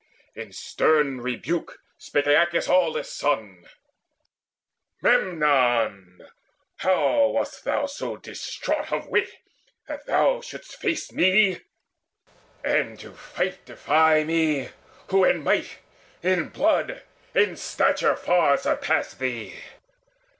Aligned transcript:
In 0.33 0.51
stern 0.51 1.21
rebuke 1.21 1.77
spake 1.99 2.25
Aeacus' 2.25 2.67
aweless 2.67 3.11
son: 3.13 3.67
"Memnon, 4.99 6.27
how 6.77 7.27
wast 7.27 7.63
thou 7.65 7.85
so 7.85 8.17
distraught 8.17 8.91
of 8.91 9.09
wit 9.09 9.29
That 9.87 10.07
thou 10.07 10.41
shouldst 10.41 10.75
face 10.81 11.11
me, 11.11 11.61
and 12.63 12.99
to 12.99 13.13
fight 13.13 13.63
defy 13.65 14.23
Me, 14.23 14.69
who 15.11 15.23
in 15.23 15.43
might, 15.43 15.77
in 16.23 16.49
blood, 16.49 17.03
in 17.35 17.55
stature 17.55 18.15
far 18.15 18.57
Surpass 18.57 19.13
thee? 19.13 19.53